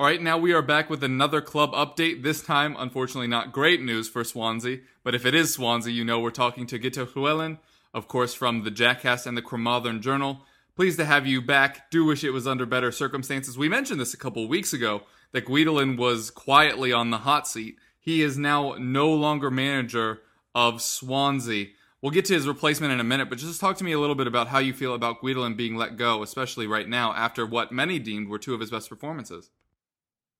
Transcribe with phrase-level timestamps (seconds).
[0.00, 2.22] All right, now we are back with another club update.
[2.22, 6.20] This time, unfortunately, not great news for Swansea, but if it is Swansea, you know
[6.20, 7.58] we're talking to Gitte Llewellyn,
[7.92, 10.46] of course, from the Jackcast and the Carmarthen Journal.
[10.74, 11.90] Pleased to have you back.
[11.90, 13.58] Do wish it was under better circumstances.
[13.58, 17.76] We mentioned this a couple weeks ago that Guidolin was quietly on the hot seat.
[17.98, 20.22] He is now no longer manager
[20.54, 21.66] of Swansea.
[22.00, 24.16] We'll get to his replacement in a minute, but just talk to me a little
[24.16, 27.70] bit about how you feel about Guidolin being let go, especially right now after what
[27.70, 29.50] many deemed were two of his best performances.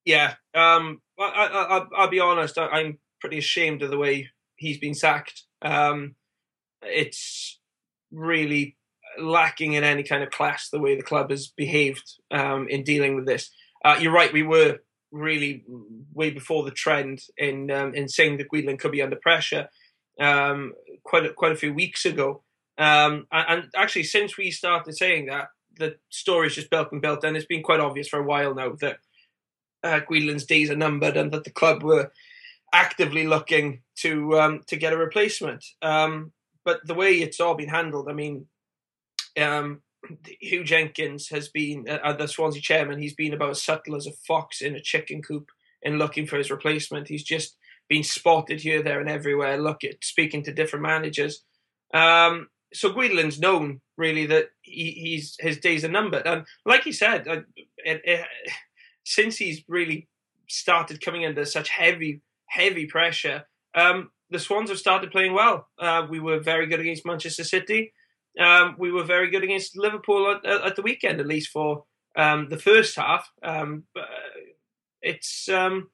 [0.04, 2.58] Yeah, um, I, I, I, I'll be honest.
[2.58, 5.42] I, I'm pretty ashamed of the way he's been sacked.
[5.62, 6.14] Um,
[6.82, 7.58] it's
[8.10, 8.76] really
[9.18, 13.14] lacking in any kind of class the way the club has behaved um, in dealing
[13.14, 13.50] with this.
[13.84, 14.32] Uh, you're right.
[14.32, 14.78] We were
[15.12, 15.64] really
[16.12, 19.68] way before the trend in um, in saying that Guidolin could be under pressure
[20.20, 22.42] um, quite a, quite a few weeks ago.
[22.78, 27.24] Um, and, and actually, since we started saying that, the story's just built and built,
[27.24, 28.98] and it's been quite obvious for a while now that
[29.82, 32.10] uh, Guidolin's days are numbered, and that the club were
[32.72, 35.64] actively looking to um, to get a replacement.
[35.82, 36.32] Um,
[36.64, 38.46] but the way it's all been handled, I mean,
[39.40, 39.82] um,
[40.42, 43.00] Huw Jenkins has been uh, the Swansea chairman.
[43.00, 45.50] He's been about as subtle as a fox in a chicken coop
[45.82, 47.08] in looking for his replacement.
[47.08, 47.56] He's just
[47.88, 49.58] been spotted here, there, and everywhere.
[49.58, 51.42] Look at speaking to different managers.
[51.92, 56.92] Um, so Guidolin's known really that he, he's his days are numbered, and like he
[56.92, 58.26] said, uh, it, it,
[59.04, 60.08] since he's really
[60.48, 63.44] started coming under such heavy, heavy pressure,
[63.74, 65.68] um, the Swans have started playing well.
[65.78, 67.92] Uh, we were very good against Manchester City.
[68.38, 71.84] Um, we were very good against Liverpool at, at the weekend, at least for
[72.16, 73.28] um, the first half.
[73.42, 73.84] Um,
[75.02, 75.90] it's um,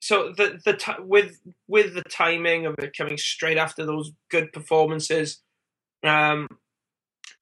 [0.00, 4.52] so the the t- with with the timing of it coming straight after those good
[4.52, 5.42] performances,
[6.02, 6.48] um,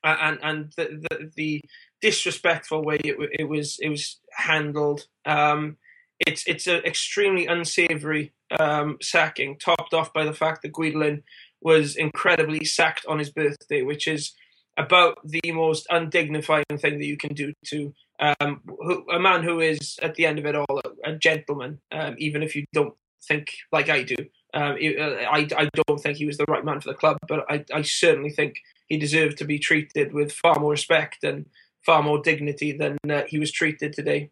[0.02, 1.60] and and the, the, the
[2.00, 5.06] disrespectful way it, it was it was handled.
[5.24, 5.76] Um,
[6.18, 11.22] it's it's an extremely unsavoury um, sacking, topped off by the fact that Guidolin
[11.60, 14.32] was incredibly sacked on his birthday, which is
[14.76, 19.60] about the most undignifying thing that you can do to um, who, a man who
[19.60, 22.94] is, at the end of it all, a, a gentleman, um, even if you don't
[23.26, 24.16] think like I do.
[24.54, 27.44] Um, uh, I, I don't think he was the right man for the club, but
[27.50, 28.56] I, I certainly think
[28.86, 31.46] he deserved to be treated with far more respect and
[31.84, 34.30] far more dignity than uh, he was treated today.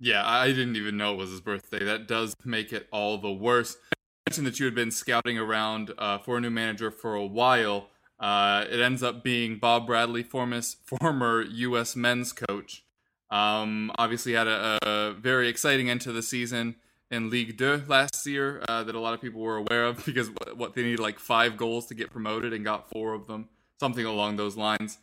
[0.00, 1.84] Yeah, I didn't even know it was his birthday.
[1.84, 3.76] That does make it all the worse.
[3.92, 7.24] You mentioned that you had been scouting around uh, for a new manager for a
[7.24, 7.88] while.
[8.18, 11.96] Uh, it ends up being Bob Bradley, former, former U.S.
[11.96, 12.84] men's coach.
[13.30, 16.76] Um, obviously, had a, a, very exciting end to the season
[17.10, 20.30] in Ligue 2 last year uh, that a lot of people were aware of because
[20.54, 23.48] what they needed like five goals to get promoted and got four of them,
[23.80, 24.98] something along those lines.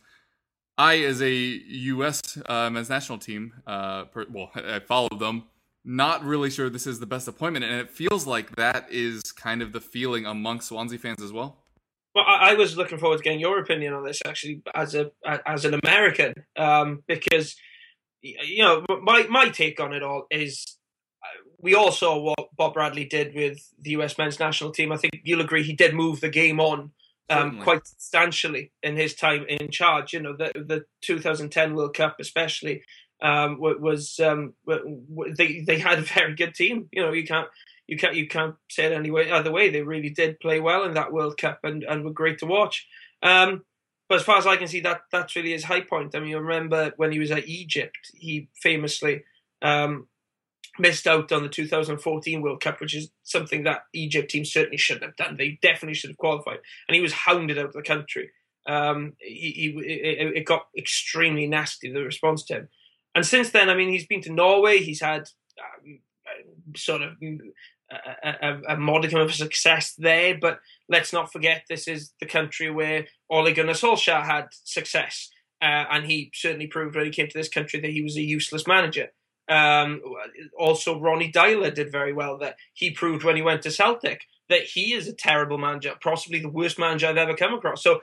[0.78, 2.20] I, as a U.S.
[2.46, 5.44] Uh, men's national team, uh, per, well, I followed them.
[5.84, 9.62] Not really sure this is the best appointment, and it feels like that is kind
[9.62, 11.58] of the feeling amongst Swansea fans as well.
[12.14, 15.10] Well, I, I was looking forward to getting your opinion on this actually, as a
[15.44, 17.56] as an American, um, because
[18.22, 20.78] you know my my take on it all is
[21.58, 24.18] we all saw what Bob Bradley did with the U.S.
[24.18, 24.92] men's national team.
[24.92, 26.90] I think you'll agree he did move the game on
[27.30, 30.12] um, quite substantially in his time in charge.
[30.12, 32.82] You know, the the 2010 World Cup especially
[33.20, 34.54] um, was um,
[35.36, 36.88] they they had a very good team.
[36.92, 37.48] You know, you can't
[37.86, 39.70] you can't you can't say it any way other way.
[39.70, 42.86] They really did play well in that World Cup and, and were great to watch.
[43.22, 43.64] Um,
[44.08, 46.14] but as far as I can see, that that's really his high point.
[46.14, 49.24] I mean, I remember when he was at Egypt, he famously
[49.62, 50.08] um,
[50.78, 55.04] missed out on the 2014 World Cup, which is something that Egypt team certainly shouldn't
[55.04, 55.36] have done.
[55.36, 56.58] They definitely should have qualified,
[56.88, 58.30] and he was hounded out of the country.
[58.66, 62.68] Um, he, he it, it, got extremely nasty the response to him.
[63.14, 64.78] And since then, I mean, he's been to Norway.
[64.78, 65.28] He's had
[65.58, 65.98] um,
[66.76, 67.16] sort of
[68.22, 70.38] a, a, a, modicum of success there.
[70.38, 75.30] But let's not forget, this is the country where Ole Gunnar Solskjaer had success,
[75.60, 78.22] uh, and he certainly proved when he came to this country that he was a
[78.22, 79.08] useless manager.
[79.48, 80.00] Um,
[80.58, 82.54] also, Ronnie Deila did very well there.
[82.74, 86.48] He proved when he went to Celtic that he is a terrible manager, possibly the
[86.48, 87.82] worst manager I've ever come across.
[87.82, 88.00] So,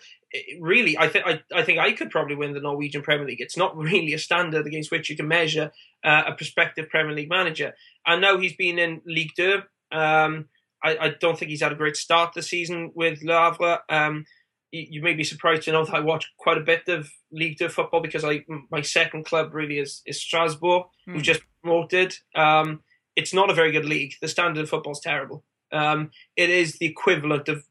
[0.59, 3.41] really, I think I, I think I could probably win the Norwegian Premier League.
[3.41, 5.71] It's not really a standard against which you can measure
[6.03, 7.73] uh, a prospective Premier League manager.
[8.05, 9.61] And now he's been in Ligue 2.
[9.91, 10.49] Um,
[10.83, 13.79] I, I, don't think he's had a great start this season with Le Havre.
[13.89, 14.25] Um,
[14.71, 17.69] you, may be surprised to know that I watch quite a bit of League 2
[17.69, 21.13] football because I my second club really is, is Strasbourg, mm.
[21.13, 22.15] who just promoted.
[22.35, 22.81] Um,
[23.15, 24.13] it's not a very good league.
[24.21, 25.43] The standard of football is terrible.
[25.71, 27.63] Um, it is the equivalent of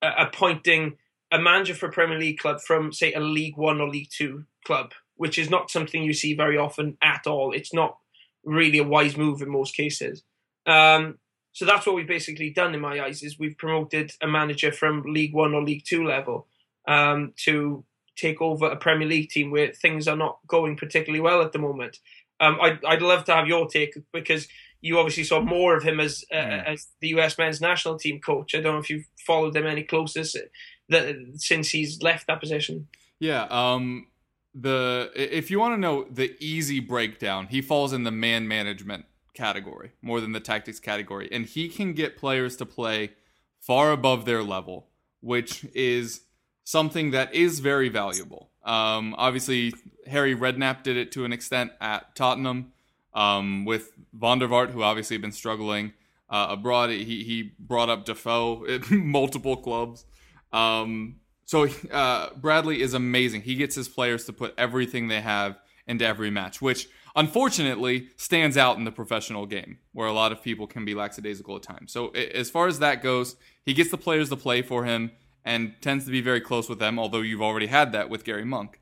[0.00, 0.96] uh, appointing
[1.30, 4.44] a manager for a Premier League club from, say, a League One or League Two
[4.64, 7.52] club, which is not something you see very often at all.
[7.52, 7.96] It's not
[8.44, 10.22] really a wise move in most cases.
[10.66, 11.18] Um,
[11.52, 15.02] so that's what we've basically done in my eyes is we've promoted a manager from
[15.02, 16.46] League One or League Two level
[16.88, 17.84] um, to
[18.16, 21.58] take over a Premier League team where things are not going particularly well at the
[21.58, 21.98] moment.
[22.40, 24.48] Um, I'd, I'd love to have your take because
[24.80, 26.66] you obviously saw more of him as uh, mm.
[26.66, 28.54] as the US men's national team coach.
[28.54, 32.88] I don't know if you've followed him any closer since he's left that position.
[33.20, 33.44] Yeah.
[33.44, 34.08] Um,
[34.54, 39.04] the if you want to know the easy breakdown, he falls in the man management
[39.34, 43.12] category more than the tactics category, and he can get players to play
[43.60, 44.88] far above their level,
[45.20, 46.22] which is
[46.64, 48.50] something that is very valuable.
[48.64, 49.72] Um, obviously,
[50.06, 52.72] Harry Redknapp did it to an extent at Tottenham
[53.14, 55.92] um, with Van der Vaart, who obviously had been struggling
[56.30, 56.90] uh, abroad.
[56.90, 60.04] He, he brought up Defoe at multiple clubs.
[60.52, 63.42] Um, so uh, Bradley is amazing.
[63.42, 68.56] He gets his players to put everything they have into every match, which unfortunately stands
[68.56, 71.92] out in the professional game, where a lot of people can be lackadaisical at times.
[71.92, 75.12] So as far as that goes, he gets the players to play for him
[75.44, 76.98] and tends to be very close with them.
[76.98, 78.80] Although you've already had that with Gary Monk.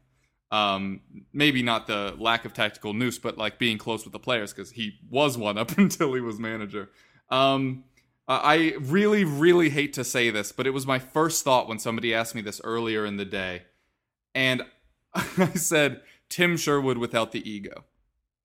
[0.52, 1.00] Um,
[1.32, 4.72] maybe not the lack of tactical nous, but like being close with the players because
[4.72, 6.90] he was one up until he was manager.
[7.30, 7.84] Um,
[8.26, 12.14] I really, really hate to say this, but it was my first thought when somebody
[12.14, 13.62] asked me this earlier in the day.
[14.34, 14.62] And
[15.14, 17.84] I said, Tim Sherwood without the ego.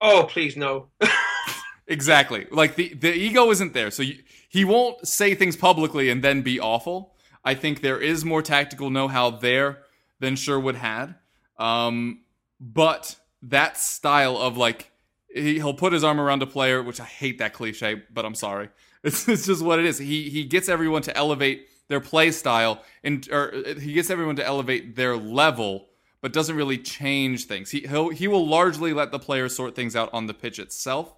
[0.06, 0.88] Oh, please, no.
[1.88, 2.46] exactly.
[2.52, 3.92] Like the, the ego isn't there.
[3.92, 7.16] So you, he won't say things publicly and then be awful.
[7.44, 9.80] I think there is more tactical know how there
[10.20, 11.16] than Sherwood had.
[11.58, 12.22] Um,
[12.60, 14.92] but that style of like,
[15.34, 18.36] he, he'll put his arm around a player, which I hate that cliche, but I'm
[18.36, 18.70] sorry.
[19.06, 20.00] It's, it's just what it is.
[20.00, 24.44] He he gets everyone to elevate their play style and or he gets everyone to
[24.44, 25.90] elevate their level,
[26.26, 27.70] but doesn't really change things.
[27.70, 31.14] He he'll, he will largely let the players sort things out on the pitch itself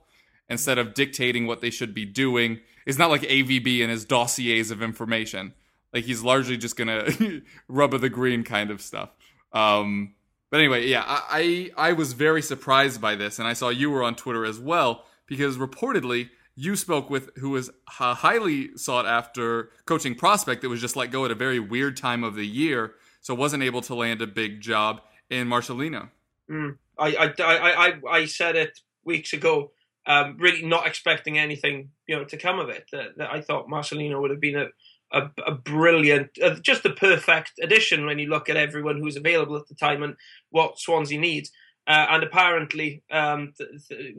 [0.49, 2.59] instead of dictating what they should be doing.
[2.85, 5.53] It's not like AVB and his dossiers of information.
[5.93, 7.07] Like he's largely just gonna
[7.69, 9.11] rub of the green kind of stuff.
[9.53, 10.13] Um,
[10.49, 13.89] but anyway, yeah, I, I I was very surprised by this, and I saw you
[13.89, 17.69] were on Twitter as well because reportedly you spoke with who was
[18.01, 21.95] a highly sought after coaching prospect that was just let go at a very weird
[21.95, 22.95] time of the year,
[23.27, 26.07] so wasn't able to land a big job in Marcelino.
[26.49, 26.77] Mm.
[26.97, 29.71] I, I, I, I, I said it weeks ago,
[30.05, 32.85] um, really not expecting anything you know to come of it.
[32.93, 34.67] That, that I thought Marcelino would have been a
[35.11, 39.57] a, a brilliant, uh, just the perfect addition when you look at everyone who's available
[39.57, 40.15] at the time and
[40.49, 41.51] what Swansea needs.
[41.85, 43.53] Uh, and apparently, um,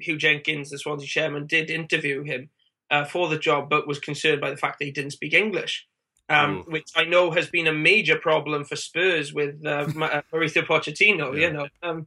[0.07, 2.50] Huw Jenkins, the Swansea chairman, did interview him
[2.91, 5.87] uh, for the job, but was concerned by the fact that he didn't speak English,
[6.29, 9.69] um, which I know has been a major problem for Spurs with uh,
[10.01, 11.35] uh Mauricio Pochettino.
[11.35, 11.49] Yeah.
[11.49, 12.07] You know, um,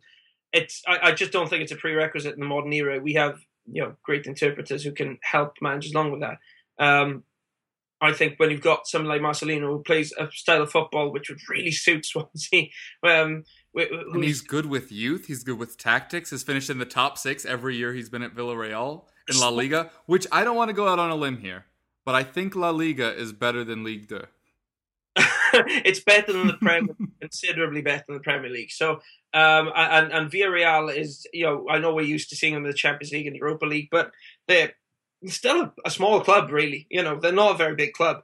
[0.53, 2.99] it's I, I, just don't think it's a prerequisite in the modern era.
[2.99, 6.37] We have you know great interpreters who can help managers along with that.
[6.77, 7.23] Um,
[8.01, 11.29] I think when you've got someone like Marcelino who plays a style of football which
[11.29, 12.69] would really suit Swansea.
[13.03, 15.27] Um, and he's good with youth.
[15.27, 16.31] He's good with tactics.
[16.31, 19.91] Has finished in the top six every year he's been at Villarreal in La Liga.
[20.07, 21.65] Which I don't want to go out on a limb here,
[22.05, 24.21] but I think La Liga is better than Ligue 2.
[25.53, 28.71] it's better than the Premier, considerably better than the Premier League.
[28.71, 29.01] So,
[29.33, 32.71] um, and and Villarreal is, you know, I know we're used to seeing them in
[32.71, 34.11] the Champions League and Europa League, but
[34.47, 34.73] they're
[35.27, 36.87] still a, a small club, really.
[36.89, 38.23] You know, they're not a very big club.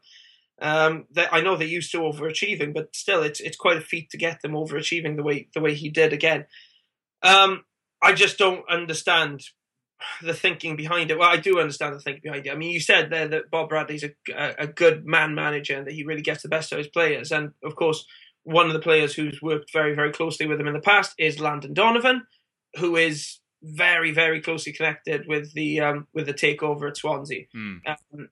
[0.59, 4.09] Um, they, I know they're used to overachieving, but still, it's it's quite a feat
[4.11, 6.45] to get them overachieving the way the way he did again.
[7.21, 7.65] Um,
[8.01, 9.41] I just don't understand
[10.21, 11.17] the thinking behind it.
[11.17, 12.51] Well, I do understand the thinking behind it.
[12.51, 15.93] I mean, you said there that Bob Bradley's a, a good man manager and that
[15.93, 17.31] he really gets the best of his players.
[17.31, 18.05] And of course,
[18.43, 21.39] one of the players who's worked very, very closely with him in the past is
[21.39, 22.23] Landon Donovan,
[22.77, 27.45] who is very very closely connected with the um, with the takeover at Swansea.
[27.55, 27.79] Mm.
[27.87, 28.29] Um,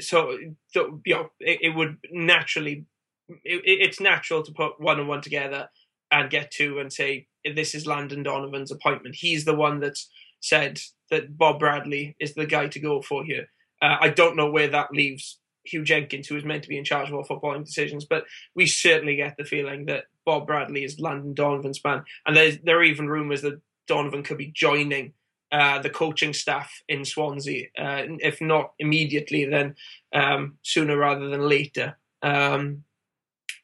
[0.00, 2.86] so, so, you know, it, it would naturally,
[3.28, 5.68] it, it's natural to put one and one together
[6.10, 9.16] and get two and say this is Landon Donovan's appointment.
[9.16, 10.08] He's the one that's
[10.40, 10.80] said
[11.10, 13.46] that Bob Bradley is the guy to go for here.
[13.80, 15.38] Uh, I don't know where that leaves
[15.72, 18.66] Huw Jenkins, who is meant to be in charge of all footballing decisions, but we
[18.66, 22.04] certainly get the feeling that Bob Bradley is Landon Donovan's man.
[22.26, 25.14] And there are even rumours that Donovan could be joining
[25.50, 27.68] uh, the coaching staff in Swansea.
[27.78, 29.74] Uh, if not immediately, then
[30.12, 31.96] um, sooner rather than later.
[32.22, 32.84] Um,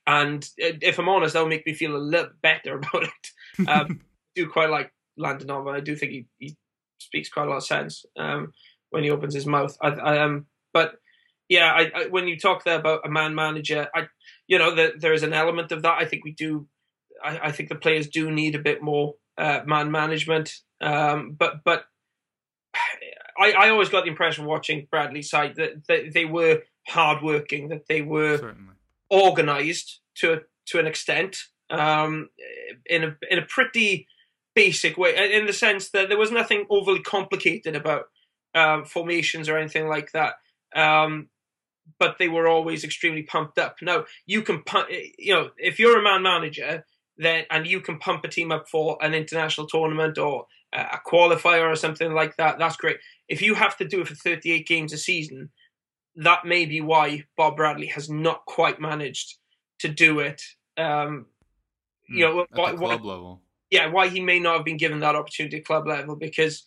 [0.06, 3.68] and if I'm honest, that'll make me feel a little better about it.
[3.68, 5.74] Um, I do quite like Landon Donovan.
[5.74, 6.56] I do think he, he
[7.04, 8.52] speaks quite a lot of sense um,
[8.90, 9.76] when he opens his mouth.
[9.80, 10.96] I, I, um, but
[11.48, 14.08] yeah, I, I, when you talk there about a man manager, I,
[14.46, 16.00] you know, the, there is an element of that.
[16.00, 16.66] I think we do.
[17.22, 20.52] I, I think the players do need a bit more uh, man management.
[20.80, 21.84] Um, but but
[23.38, 27.86] I, I always got the impression watching Bradley's side that, that they were hardworking, that
[27.88, 28.74] they were Certainly.
[29.10, 31.36] organised to to an extent,
[31.70, 32.30] um,
[32.86, 34.06] in a in a pretty
[34.54, 38.04] basic way, in the sense that there was nothing overly complicated about
[38.54, 40.34] um, formations or anything like that.
[40.74, 41.28] Um,
[41.98, 43.76] but they were always extremely pumped up.
[43.82, 44.62] Now you can,
[45.18, 46.84] you know, if you're a man manager,
[47.18, 51.70] then and you can pump a team up for an international tournament or a qualifier
[51.70, 52.96] or something like that, that's great.
[53.28, 55.50] If you have to do it for 38 games a season,
[56.16, 59.36] that may be why Bob Bradley has not quite managed
[59.80, 60.42] to do it.
[60.76, 61.26] Um,
[62.08, 62.40] you know, Hmm.
[62.40, 63.42] at why, the why- club level.
[63.74, 66.64] Yeah, why he may not have been given that opportunity at club level because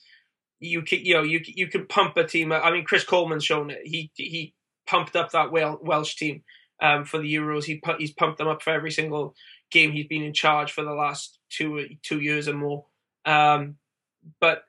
[0.59, 2.51] you can, you know, you you can pump a team.
[2.51, 3.79] I mean, Chris Coleman's shown it.
[3.85, 4.53] He he
[4.85, 6.43] pumped up that Welsh team
[6.81, 7.63] um, for the Euros.
[7.63, 9.35] He he's pumped them up for every single
[9.71, 12.83] game he's been in charge for the last two two years or more.
[13.23, 13.77] Um,
[14.41, 14.63] but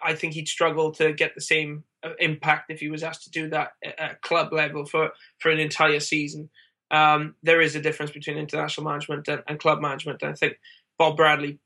[0.00, 3.30] I think he'd struggle to get the same uh, impact if he was asked to
[3.30, 5.10] do that at- club level for
[5.40, 6.50] for an entire season.
[6.92, 10.22] Um, there is a difference between international management and, and club management.
[10.22, 10.54] I think
[10.98, 11.58] Bob Bradley,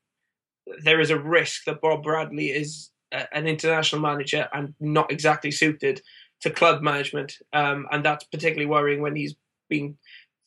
[0.84, 5.50] there is a risk that Bob Bradley is a, an international manager and not exactly
[5.50, 6.02] suited
[6.42, 7.38] to club management.
[7.52, 9.34] Um, and that's particularly worrying when he's
[9.68, 9.96] been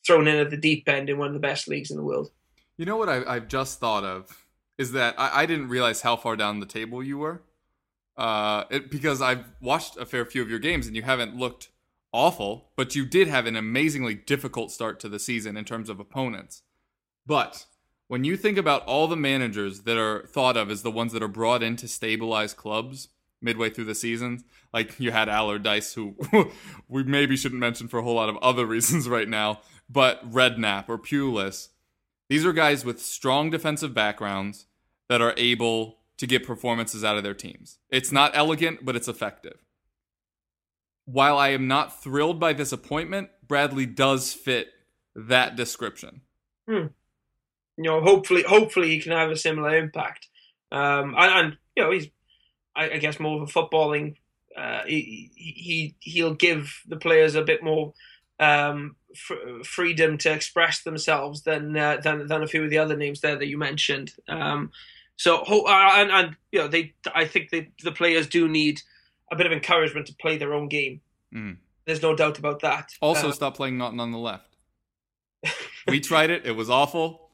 [0.06, 2.30] thrown in at the deep end in one of the best leagues in the world.
[2.78, 4.44] You know what I, I've just thought of
[4.78, 7.42] is that I, I didn't realize how far down the table you were,
[8.16, 11.70] uh, it, because I've watched a fair few of your games and you haven't looked
[12.12, 15.98] awful, but you did have an amazingly difficult start to the season in terms of
[15.98, 16.62] opponents.
[17.26, 17.66] But
[18.08, 21.22] when you think about all the managers that are thought of as the ones that
[21.22, 23.08] are brought in to stabilize clubs
[23.42, 26.14] midway through the season, like you had Allardyce, who
[26.88, 30.88] we maybe shouldn't mention for a whole lot of other reasons right now, but Redknapp
[30.88, 31.68] or Pulis,
[32.28, 34.66] these are guys with strong defensive backgrounds
[35.08, 37.78] that are able to get performances out of their teams.
[37.90, 39.64] It's not elegant, but it's effective.
[41.04, 44.68] While I am not thrilled by this appointment, Bradley does fit
[45.14, 46.22] that description.
[46.68, 46.86] Hmm.
[47.76, 50.28] You know, hopefully, hopefully he can have a similar impact.
[50.72, 52.08] Um, and, and you know, he's,
[52.74, 54.16] I, I guess, more of a footballing.
[54.56, 57.92] Uh, he, he he'll give the players a bit more
[58.40, 62.96] um, fr- freedom to express themselves than uh, than than a few of the other
[62.96, 64.12] names there that you mentioned.
[64.28, 64.70] Um,
[65.16, 68.80] so, ho- uh, and, and you know, they, I think the the players do need
[69.30, 71.00] a bit of encouragement to play their own game.
[71.34, 71.58] Mm.
[71.84, 72.92] There's no doubt about that.
[73.00, 74.56] Also, Uh, stop playing Naughton on the left.
[75.88, 77.25] we tried it; it was awful.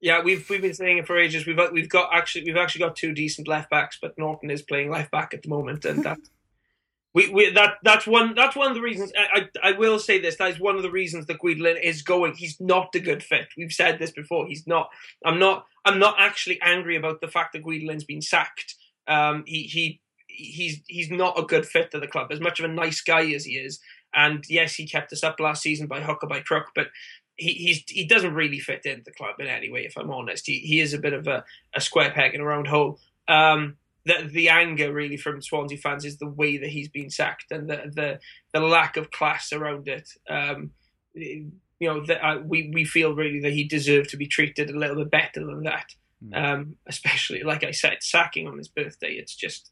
[0.00, 1.46] Yeah, we've we've been saying it for ages.
[1.46, 4.90] We've we've got actually we've actually got two decent left backs, but Naughton is playing
[4.90, 6.18] left back at the moment, and that
[7.14, 9.10] we, we that that's one that's one of the reasons.
[9.16, 12.02] I, I I will say this: that is one of the reasons that Guidolin is
[12.02, 12.34] going.
[12.34, 13.48] He's not a good fit.
[13.56, 14.46] We've said this before.
[14.46, 14.90] He's not.
[15.24, 15.64] I'm not.
[15.86, 18.74] I'm not actually angry about the fact that Guidolin's been sacked.
[19.08, 22.30] Um, he he he's he's not a good fit to the club.
[22.30, 23.80] As much of a nice guy as he is,
[24.14, 26.88] and yes, he kept us up last season by hook or by crook, but
[27.36, 29.84] he he's, he doesn't really fit into the club in any way.
[29.84, 32.44] If I'm honest, he he is a bit of a, a square peg in a
[32.44, 32.98] round hole.
[33.28, 37.50] Um, the the anger really from Swansea fans is the way that he's been sacked
[37.50, 38.20] and the the,
[38.52, 40.08] the lack of class around it.
[40.28, 40.70] Um,
[41.14, 44.78] you know, that uh, we we feel really that he deserved to be treated a
[44.78, 45.94] little bit better than that.
[46.24, 46.36] Mm.
[46.36, 49.12] Um, especially like I said, sacking on his birthday.
[49.12, 49.70] It's just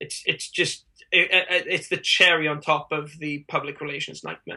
[0.00, 4.56] it's it's just it, it, it's the cherry on top of the public relations nightmare.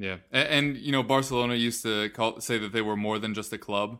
[0.00, 3.34] Yeah, and, and you know Barcelona used to call, say that they were more than
[3.34, 3.98] just a club,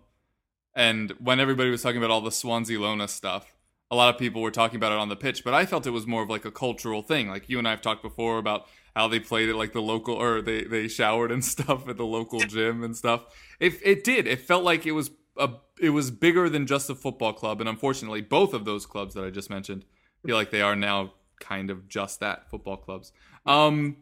[0.75, 3.54] and when everybody was talking about all the Swanselona stuff,
[3.90, 5.90] a lot of people were talking about it on the pitch, but I felt it
[5.90, 7.28] was more of like a cultural thing.
[7.28, 8.66] Like you and I have talked before about
[8.97, 12.07] how they played it like the local or they they showered and stuff at the
[12.07, 13.26] local gym and stuff.
[13.61, 14.26] It it did.
[14.26, 17.69] It felt like it was a it was bigger than just a football club, and
[17.69, 19.85] unfortunately, both of those clubs that I just mentioned
[20.25, 23.12] feel like they are now kind of just that football clubs.
[23.45, 23.97] Um,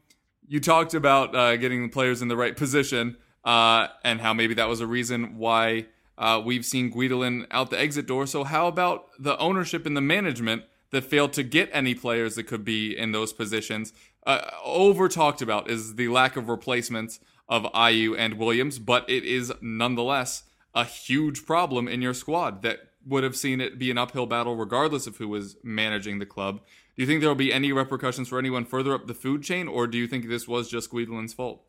[0.48, 4.54] you talked about uh, getting the players in the right position uh, and how maybe
[4.54, 5.86] that was a reason why
[6.16, 8.26] uh, we've seen Guidolin out the exit door.
[8.26, 12.44] So, how about the ownership and the management that failed to get any players that
[12.44, 13.92] could be in those positions?
[14.26, 19.24] Uh, over talked about is the lack of replacements of Ayew and Williams, but it
[19.24, 23.98] is nonetheless a huge problem in your squad that would have seen it be an
[23.98, 26.60] uphill battle regardless of who was managing the club.
[26.98, 29.68] Do you think there will be any repercussions for anyone further up the food chain,
[29.68, 31.62] or do you think this was just Guidolin's fault?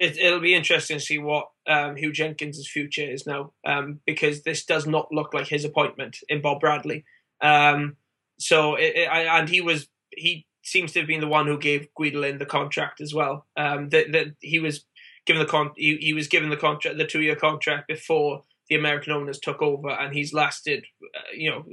[0.00, 4.42] It, it'll be interesting to see what um, Huw Jenkins' future is now, um, because
[4.42, 7.04] this does not look like his appointment in Bob Bradley.
[7.40, 7.98] Um,
[8.40, 11.86] so, it, it, and he was he seems to have been the one who gave
[11.96, 13.46] Guidolin the contract as well.
[13.56, 14.84] Um, that that he was
[15.24, 18.74] given the con he, he was given the contract the two year contract before the
[18.74, 20.84] American owners took over, and he's lasted,
[21.16, 21.64] uh, you know,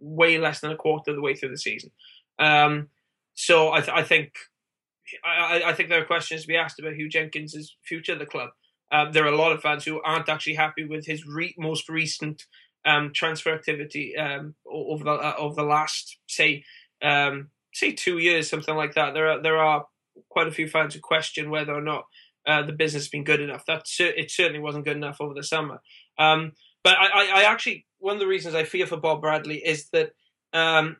[0.00, 1.90] way less than a quarter of the way through the season.
[2.38, 2.88] Um,
[3.34, 4.32] so I, th- I think
[5.24, 8.26] I, I, think there are questions to be asked about Huw Jenkins' future at the
[8.26, 8.50] club.
[8.92, 11.88] Um, there are a lot of fans who aren't actually happy with his re- most
[11.88, 12.44] recent
[12.84, 16.64] um, transfer activity um, over the uh, over the last say
[17.02, 19.14] um, say two years, something like that.
[19.14, 19.86] There are there are
[20.28, 22.04] quite a few fans who question whether or not
[22.46, 23.64] uh, the business has been good enough.
[23.66, 25.80] That it certainly wasn't good enough over the summer.
[26.18, 29.58] Um, but I, I, I, actually one of the reasons I fear for Bob Bradley
[29.58, 30.12] is that
[30.52, 30.96] um,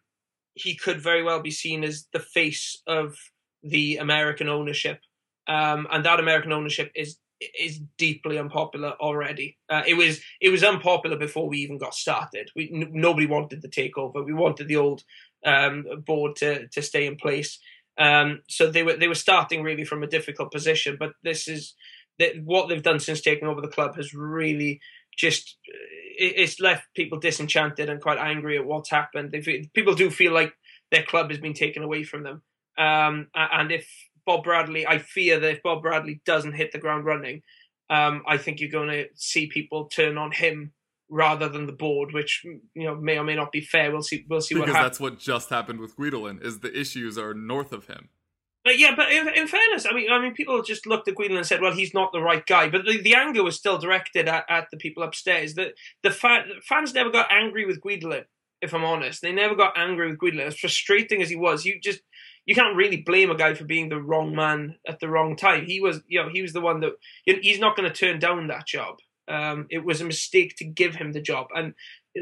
[0.55, 3.17] he could very well be seen as the face of
[3.63, 5.01] the American ownership,
[5.47, 7.19] um, and that American ownership is
[7.59, 9.57] is deeply unpopular already.
[9.69, 12.51] Uh, it was it was unpopular before we even got started.
[12.55, 14.25] We n- nobody wanted the takeover.
[14.25, 15.03] We wanted the old
[15.45, 17.59] um, board to to stay in place.
[17.99, 20.97] Um, so they were they were starting really from a difficult position.
[20.99, 21.75] But this is
[22.45, 24.81] what they've done since taking over the club has really
[25.21, 25.59] just
[26.23, 29.33] it's left people disenchanted and quite angry at what's happened.
[29.33, 30.53] They, people do feel like
[30.91, 32.43] their club has been taken away from them.
[32.77, 33.89] Um, and if
[34.27, 37.43] Bob Bradley, I fear that if Bob Bradley doesn't hit the ground running,
[37.89, 40.73] um, I think you're going to see people turn on him
[41.09, 43.91] rather than the board, which you know may or may not be fair.
[43.91, 44.25] We'll see.
[44.29, 44.91] We'll see because what happens.
[44.91, 46.45] that's what just happened with Guidolin.
[46.45, 48.11] Is the issues are north of him.
[48.65, 51.39] But yeah, but in, in, fairness, I mean, I mean, people just looked at Guidolin
[51.39, 54.29] and said, "Well, he's not the right guy." But the, the anger was still directed
[54.29, 55.55] at, at the people upstairs.
[55.55, 58.25] The the fa- fans never got angry with Guidolin.
[58.61, 60.49] If I'm honest, they never got angry with Guidolin.
[60.49, 62.01] As frustrating as he was, you just
[62.45, 65.65] you can't really blame a guy for being the wrong man at the wrong time.
[65.65, 66.93] He was, you know, he was the one that
[67.25, 68.97] you know, he's not going to turn down that job.
[69.27, 71.73] Um, it was a mistake to give him the job, and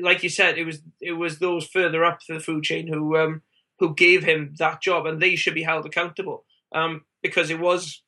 [0.00, 3.42] like you said, it was it was those further up the food chain who um,
[3.78, 8.02] who gave him that job, and they should be held accountable um, because it was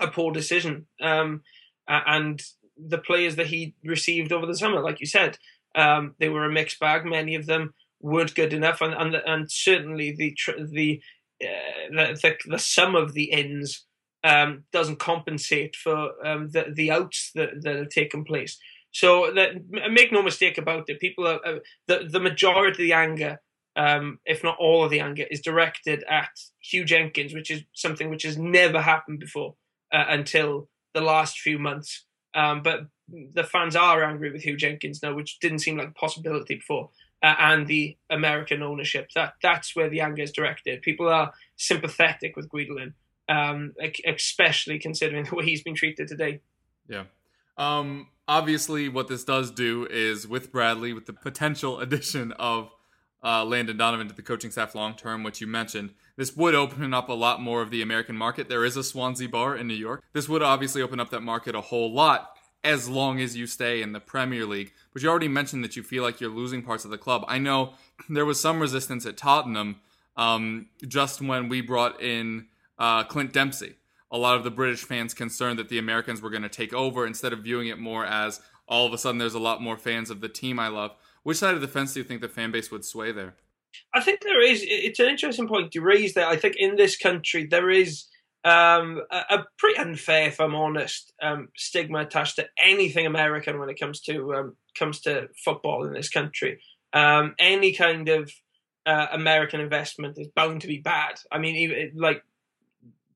[0.00, 0.86] a poor decision.
[1.00, 1.42] Um,
[1.88, 2.40] and
[2.76, 5.38] the players that he received over the summer, like you said,
[5.74, 7.04] um, they were a mixed bag.
[7.04, 11.00] Many of them weren't good enough, and and, and certainly the the,
[11.42, 13.86] uh, the, the sum of the ins
[14.22, 18.58] um, doesn't compensate for um, the the outs that, that have taken place.
[18.92, 19.56] So that,
[19.90, 23.40] make no mistake about it, people are uh, the the majority of the anger
[23.76, 26.30] um, if not all of the anger, is directed at
[26.72, 29.54] Huw Jenkins, which is something which has never happened before
[29.92, 32.04] uh, until the last few months.
[32.34, 35.92] Um, but the fans are angry with Huw Jenkins now, which didn't seem like a
[35.92, 36.90] possibility before,
[37.22, 39.10] uh, and the American ownership.
[39.14, 40.82] That that's where the anger is directed.
[40.82, 42.94] People are sympathetic with Guidolin,
[43.28, 43.74] um,
[44.06, 46.40] especially considering the way he's been treated today.
[46.88, 47.04] Yeah.
[47.56, 52.70] Um, obviously, what this does do is with Bradley, with the potential addition of
[53.24, 56.92] uh, Landon Donovan to the coaching staff long term, which you mentioned, this would open
[56.92, 58.48] up a lot more of the American market.
[58.48, 60.04] There is a Swansea bar in New York.
[60.12, 63.82] This would obviously open up that market a whole lot as long as you stay
[63.82, 64.72] in the Premier League.
[64.92, 67.24] But you already mentioned that you feel like you're losing parts of the club.
[67.26, 67.74] I know
[68.08, 69.80] there was some resistance at Tottenham
[70.16, 72.46] um, just when we brought in
[72.78, 73.74] uh, Clint Dempsey.
[74.10, 77.06] A lot of the British fans concerned that the Americans were going to take over
[77.06, 80.08] instead of viewing it more as all of a sudden there's a lot more fans
[80.10, 80.92] of the team I love.
[81.24, 83.34] Which side of the fence do you think the fan base would sway there?
[83.92, 84.64] I think there is.
[84.64, 86.28] It's an interesting point you raise there.
[86.28, 88.04] I think in this country there is
[88.44, 93.70] um, a, a, pretty unfair, if I'm honest, um, stigma attached to anything American when
[93.70, 96.60] it comes to um, comes to football in this country.
[96.92, 98.30] Um, any kind of
[98.84, 101.14] uh, American investment is bound to be bad.
[101.32, 102.22] I mean, even, like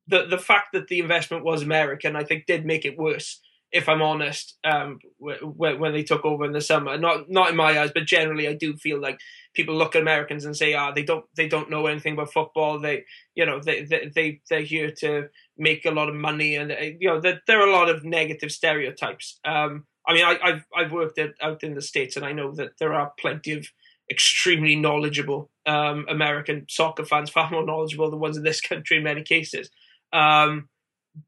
[0.06, 3.40] the the fact that the investment was American, I think, did make it worse
[3.70, 6.96] if I'm honest, um, when, when they took over in the summer.
[6.96, 9.18] Not not in my eyes, but generally, I do feel like
[9.54, 12.78] people look at Americans and say, "Ah, they don't they don't know anything about football.
[12.78, 13.04] They
[13.34, 16.76] you know they they, they they're here to make a lot of money, and uh,
[16.98, 20.64] you know there, there are a lot of negative stereotypes." Um, I mean, I, have
[20.74, 23.66] I've worked at, out in the states, and I know that there are plenty of
[24.10, 29.04] extremely knowledgeable um, American soccer fans, far more knowledgeable than ones in this country in
[29.04, 29.70] many cases.
[30.12, 30.70] Um,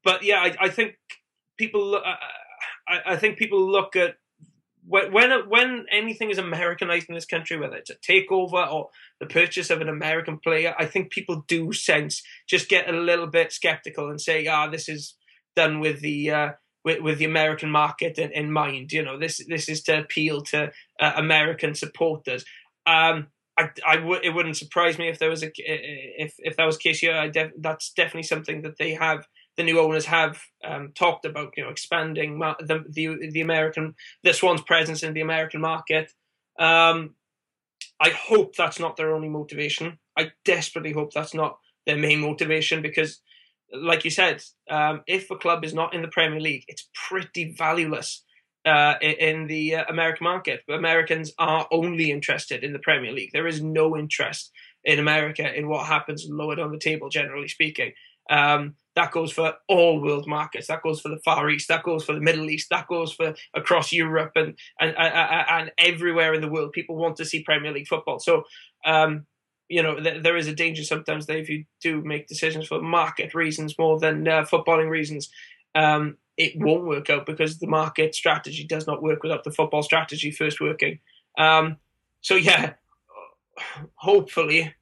[0.03, 0.97] but yeah, I, I think
[1.61, 1.95] people.
[1.95, 2.17] Uh,
[2.89, 4.17] I, I, think people look at
[4.87, 8.89] when when when anything is Americanized in this country, whether it's a takeover or
[9.21, 13.27] the purchase of an American player, I think people do sense just get a little
[13.27, 15.15] bit skeptical and say, "Ah, this is
[15.55, 16.51] done with the." Uh,
[16.83, 20.41] with, with, the American market in, in, mind, you know, this this is to appeal
[20.41, 22.43] to uh, American supporters.
[22.87, 23.27] Um,
[23.59, 26.79] I, I w- it wouldn't surprise me if there was a if if that was
[26.79, 27.15] the case here.
[27.15, 29.27] I def- that's definitely something that they have
[29.61, 34.33] the new owners have um, talked about, you know, expanding the, the the American the
[34.33, 36.13] Swans' presence in the American market.
[36.59, 37.15] Um,
[38.01, 39.99] I hope that's not their only motivation.
[40.17, 43.21] I desperately hope that's not their main motivation because,
[43.75, 47.55] like you said, um, if a club is not in the Premier League, it's pretty
[47.59, 48.25] valueless
[48.65, 50.63] uh, in the uh, American market.
[50.71, 53.33] Americans are only interested in the Premier League.
[53.35, 54.53] There is no interest
[54.85, 57.93] in America in what happens lower down the table, generally speaking.
[58.31, 60.67] Um, that goes for all world markets.
[60.67, 61.69] That goes for the Far East.
[61.69, 62.71] That goes for the Middle East.
[62.71, 66.73] That goes for across Europe and and and, and everywhere in the world.
[66.73, 68.19] People want to see Premier League football.
[68.19, 68.45] So,
[68.85, 69.27] um,
[69.69, 72.81] you know, th- there is a danger sometimes that if you do make decisions for
[72.81, 75.31] market reasons more than uh, footballing reasons,
[75.75, 79.83] um, it won't work out because the market strategy does not work without the football
[79.83, 80.99] strategy first working.
[81.39, 81.77] Um,
[82.23, 82.75] so yeah,
[83.95, 84.75] hopefully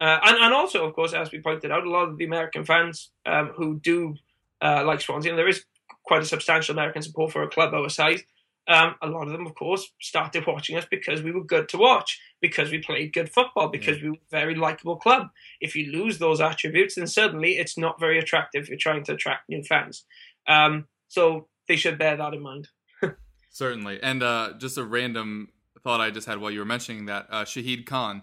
[0.00, 2.64] uh, and, and also, of course, as we pointed out, a lot of the American
[2.64, 4.14] fans um, who do
[4.62, 5.64] uh, like Swansea, and there is
[6.04, 8.22] quite a substantial American support for a club our size.
[8.68, 11.78] Um, a lot of them, of course, started watching us because we were good to
[11.78, 14.04] watch, because we played good football, because yeah.
[14.04, 15.28] we were a very likable club.
[15.60, 19.14] If you lose those attributes, then suddenly it's not very attractive if you're trying to
[19.14, 20.04] attract new fans.
[20.46, 22.68] Um, so they should bear that in mind.
[23.50, 24.02] Certainly.
[24.02, 25.48] And uh, just a random
[25.82, 28.22] thought I just had while you were mentioning that uh, Shahid Khan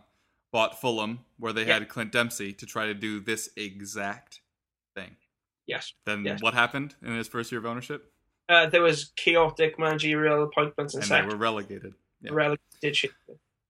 [0.52, 1.80] bought Fulham, where they yep.
[1.80, 4.42] had Clint Dempsey to try to do this exact
[4.96, 5.16] thing.
[5.66, 5.94] Yes.
[6.06, 6.42] Then yes.
[6.42, 8.12] what happened in his first year of ownership?
[8.50, 11.94] Uh, there was chaotic managerial appointments and, and they were relegated.
[12.22, 12.32] Yeah.
[12.34, 13.12] Relegated.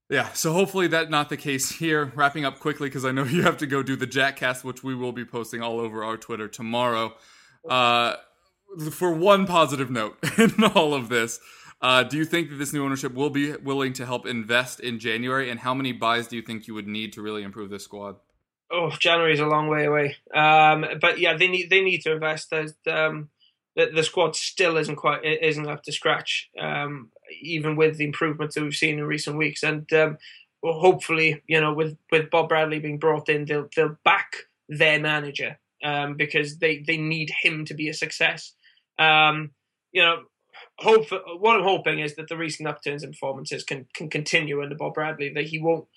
[0.09, 2.13] Yeah, so hopefully that's not the case here.
[2.15, 4.95] Wrapping up quickly because I know you have to go do the Jackcast, which we
[4.95, 7.15] will be posting all over our Twitter tomorrow.
[7.67, 8.15] Uh,
[8.91, 11.39] for one positive note in all of this,
[11.81, 14.99] uh, do you think that this new ownership will be willing to help invest in
[14.99, 15.49] January?
[15.49, 18.15] And how many buys do you think you would need to really improve this squad?
[18.71, 20.15] Oh, January is a long way away.
[20.33, 22.51] Um, but yeah, they need they need to invest.
[22.51, 23.29] Um,
[23.75, 27.11] the, the squad still isn't quite isn't up to scratch, um,
[27.41, 29.63] even with the improvements that we've seen in recent weeks.
[29.63, 30.17] And um,
[30.63, 34.35] hopefully, you know, with with Bob Bradley being brought in, they'll they'll back
[34.67, 38.53] their manager um, because they they need him to be a success.
[38.99, 39.51] Um,
[39.91, 40.23] you know,
[40.79, 41.07] hope
[41.39, 44.93] what I'm hoping is that the recent upturns in performances can can continue under Bob
[44.93, 45.31] Bradley.
[45.33, 45.87] That he won't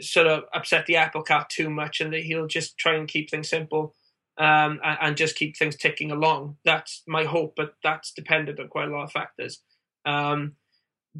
[0.00, 3.30] sort of upset the apple cart too much, and that he'll just try and keep
[3.30, 3.94] things simple
[4.38, 6.56] um, and, and, just keep things ticking along.
[6.64, 9.60] That's my hope, but that's dependent on quite a lot of factors.
[10.06, 10.56] Um,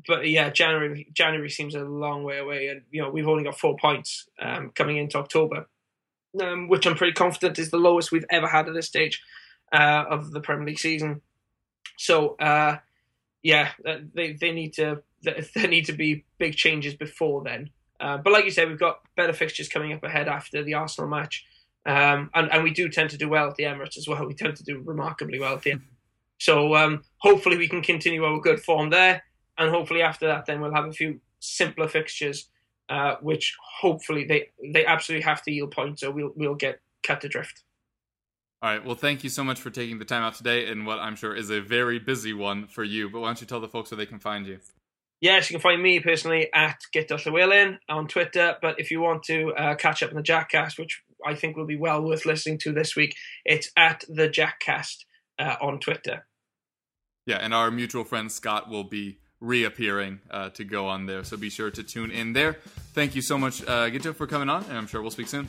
[0.07, 3.59] but yeah, January January seems a long way away, and you know we've only got
[3.59, 5.68] four points um, coming into October,
[6.40, 9.22] um, which I'm pretty confident is the lowest we've ever had at this stage
[9.72, 11.20] uh, of the Premier League season.
[11.99, 12.79] So uh,
[13.42, 13.71] yeah,
[14.14, 17.71] they they need to there need to be big changes before then.
[18.01, 21.09] Uh, but like you said, we've got better fixtures coming up ahead after the Arsenal
[21.09, 21.45] match,
[21.87, 24.27] um, and and we do tend to do well at the Emirates as well.
[24.27, 25.73] We tend to do remarkably well at the.
[25.73, 25.87] Emirates.
[26.38, 29.23] So um, hopefully we can continue our good form there,
[29.59, 32.49] and hopefully after that, then we'll have a few simpler fixtures
[32.92, 37.25] uh, which hopefully they they absolutely have to yield points, so we'll we'll get cut
[37.25, 37.62] adrift.
[38.62, 38.85] All right.
[38.85, 41.35] Well, thank you so much for taking the time out today in what I'm sure
[41.35, 43.11] is a very busy one for you.
[43.11, 44.61] But why don't you tell the folks where they can find you?
[45.20, 48.57] Yes, you can find me personally at Get Llewellyn on Twitter.
[48.62, 51.66] But if you want to uh, catch up on the Jackcast, which I think will
[51.66, 55.07] be well worth listening to this week, it's at the Jackcast
[55.40, 56.27] uh, on Twitter.
[57.27, 61.25] Yeah, and our mutual friend Scott will be reappearing uh, to go on there.
[61.25, 62.59] So be sure to tune in there.
[62.94, 65.48] Thank you so much, uh, Gito, for coming on, and I'm sure we'll speak soon.